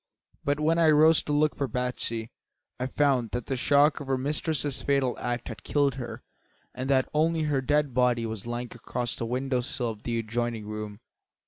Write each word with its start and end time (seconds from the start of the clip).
But 0.43 0.59
when 0.59 0.79
I 0.79 0.89
rose 0.89 1.21
to 1.21 1.31
look 1.31 1.55
for 1.55 1.67
Batsy 1.67 2.31
I 2.79 2.87
found 2.87 3.29
that 3.33 3.45
the 3.45 3.55
shock 3.55 3.99
of 3.99 4.07
her 4.07 4.17
mistress's 4.17 4.81
fatal 4.81 5.15
act 5.19 5.47
had 5.47 5.63
killed 5.63 5.93
her 5.93 6.23
and 6.73 6.89
that 6.89 7.07
only 7.13 7.43
her 7.43 7.61
dead 7.61 7.93
body 7.93 8.25
was 8.25 8.47
lying 8.47 8.69
across 8.71 9.15
the 9.15 9.27
window 9.27 9.61
sill 9.61 9.89
of 9.91 10.01
the 10.01 10.17
adjoining 10.17 10.65
room. 10.65 11.01